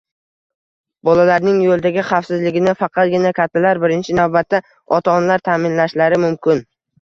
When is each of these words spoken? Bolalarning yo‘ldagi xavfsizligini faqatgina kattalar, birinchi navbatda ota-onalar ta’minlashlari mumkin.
Bolalarning 1.09 1.59
yo‘ldagi 1.65 2.03
xavfsizligini 2.07 2.73
faqatgina 2.79 3.33
kattalar, 3.41 3.81
birinchi 3.85 4.17
navbatda 4.21 4.63
ota-onalar 4.99 5.45
ta’minlashlari 5.51 6.21
mumkin. 6.27 6.65